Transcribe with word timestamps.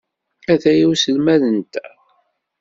Ataya 0.53 0.85
uselmad-nteɣ. 0.91 1.95